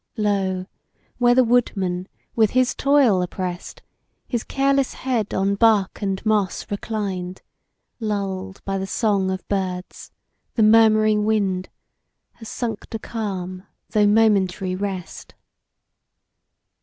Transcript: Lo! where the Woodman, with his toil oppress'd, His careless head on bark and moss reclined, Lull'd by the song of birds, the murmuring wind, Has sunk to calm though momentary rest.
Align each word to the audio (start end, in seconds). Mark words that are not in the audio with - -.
Lo! 0.17 0.65
where 1.19 1.35
the 1.35 1.43
Woodman, 1.43 2.07
with 2.35 2.49
his 2.49 2.73
toil 2.73 3.21
oppress'd, 3.21 3.83
His 4.27 4.43
careless 4.43 4.95
head 4.95 5.31
on 5.31 5.53
bark 5.53 6.01
and 6.01 6.25
moss 6.25 6.65
reclined, 6.71 7.43
Lull'd 7.99 8.65
by 8.65 8.79
the 8.79 8.87
song 8.87 9.29
of 9.29 9.47
birds, 9.47 10.11
the 10.55 10.63
murmuring 10.63 11.23
wind, 11.23 11.69
Has 12.31 12.49
sunk 12.49 12.87
to 12.89 12.97
calm 12.97 13.61
though 13.91 14.07
momentary 14.07 14.73
rest. 14.73 15.35